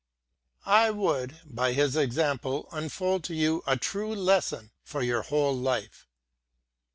I 0.65 0.89
would, 0.89 1.39
by 1.45 1.73
his 1.73 1.95
example, 1.95 2.67
unfold 2.71 3.23
to 3.25 3.35
you 3.35 3.61
a 3.67 3.77
true 3.77 4.15
lesson 4.15 4.71
for 4.83 5.03
your 5.03 5.21
whole 5.21 5.55
life. 5.55 6.07